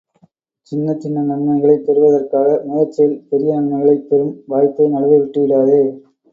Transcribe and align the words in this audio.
சின்னச்சின்ன 0.67 1.25
நன்மைகளைப் 1.27 1.83
பெறுவதற்காக, 1.83 2.57
முயற்சியில் 2.65 3.15
பெரிய 3.29 3.53
நன்மைகளைப் 3.59 4.09
பெறும் 4.09 4.35
வாய்ப்பை 4.49 4.91
நழுவ 4.91 5.15
விட்டு 5.17 5.41
விடாதே! 5.41 5.81